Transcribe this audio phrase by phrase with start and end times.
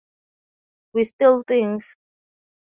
[0.93, 1.95] We Steal Things.